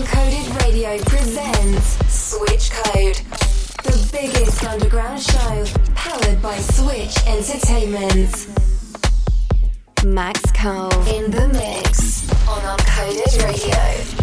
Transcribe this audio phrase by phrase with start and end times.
[0.00, 3.16] Uncoded Radio presents Switch Code,
[3.84, 8.46] the biggest underground show powered by Switch Entertainment.
[10.02, 14.19] Max Cohle in the mix on Uncoded Radio.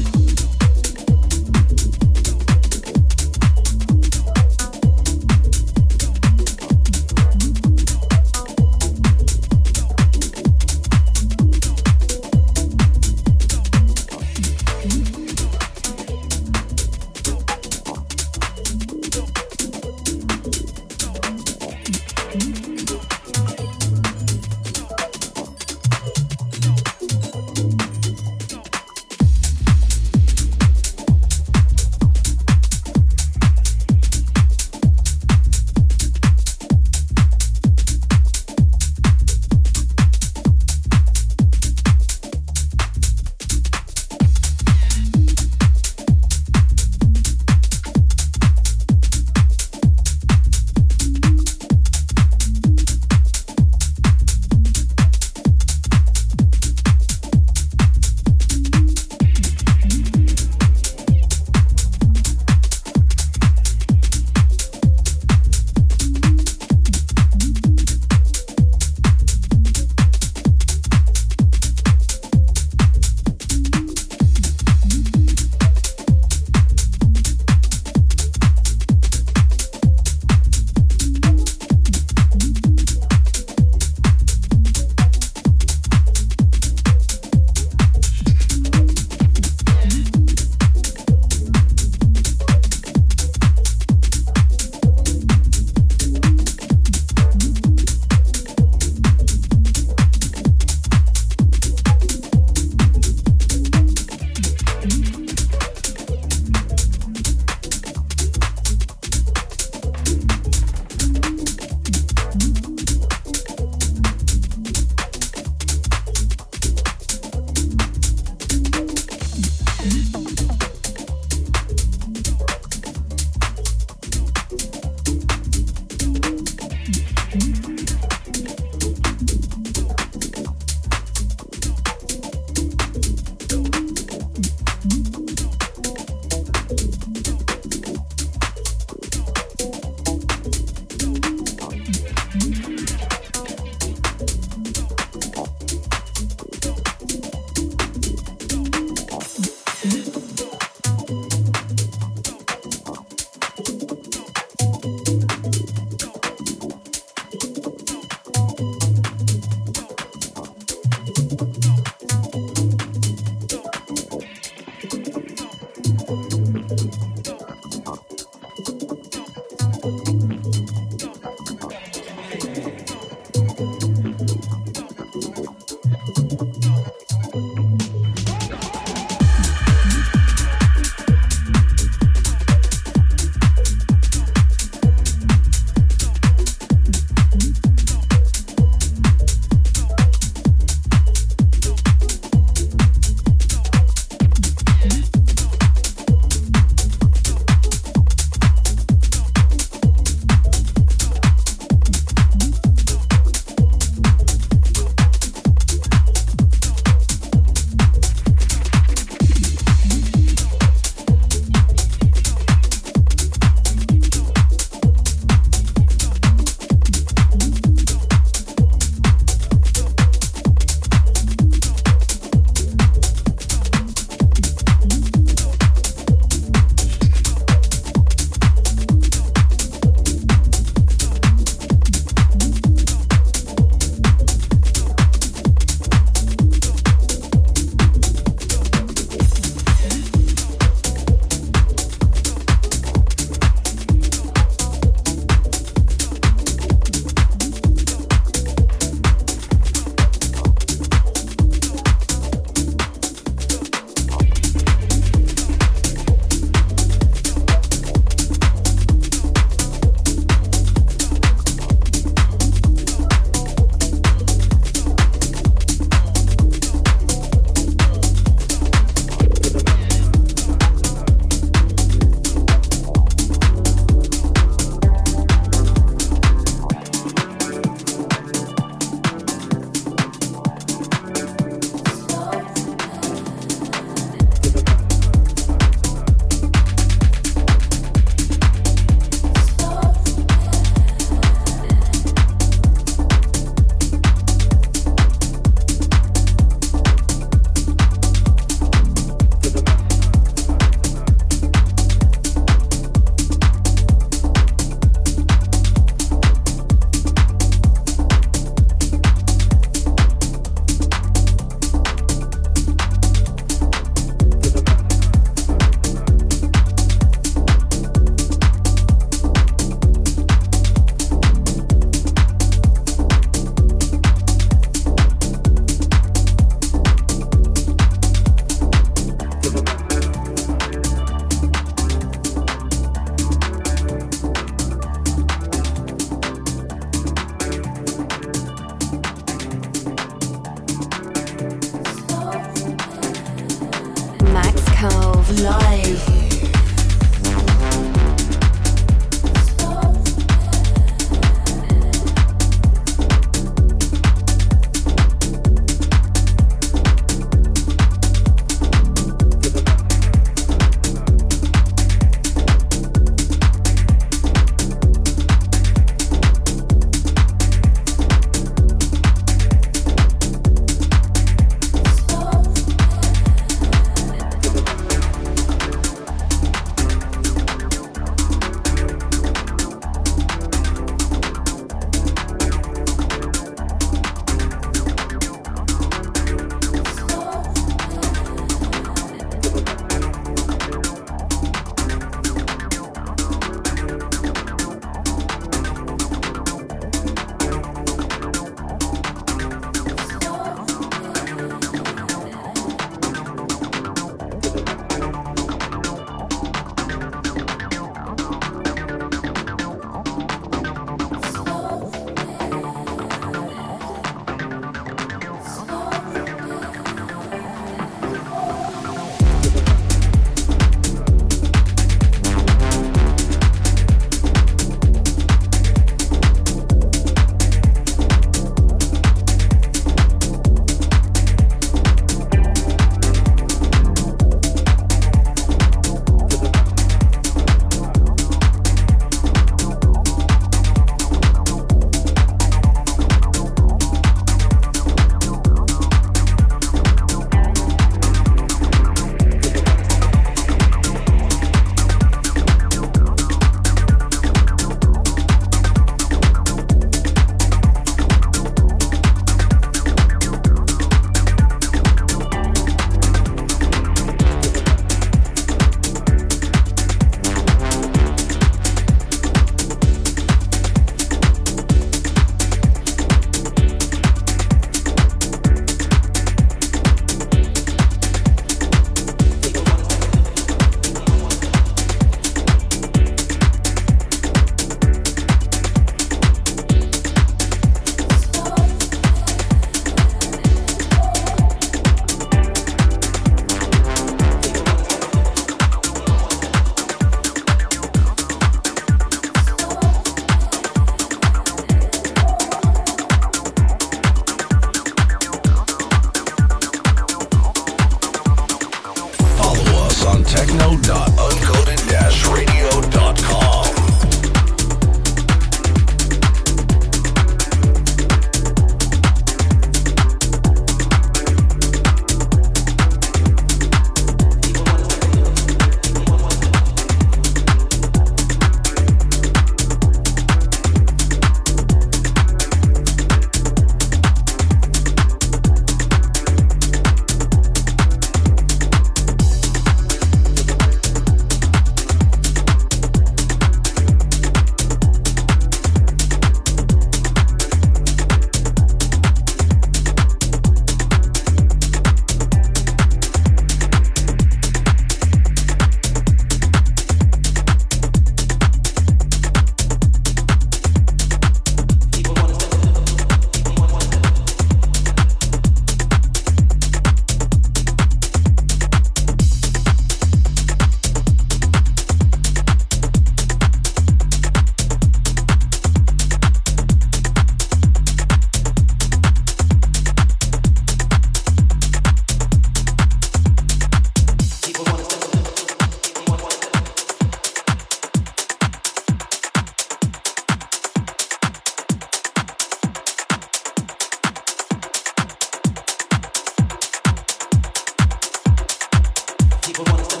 [599.53, 600.00] people wanna